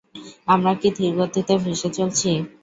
[0.47, 2.31] আমরা কি ধীরগতিতে ভেসে চলছি?